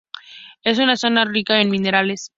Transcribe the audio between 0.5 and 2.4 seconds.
Es una zona rica en minerales.